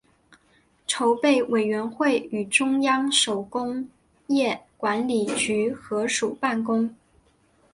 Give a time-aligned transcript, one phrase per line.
[0.87, 3.87] 筹备委员会与中央手工
[4.25, 6.91] 业管理局合署办公。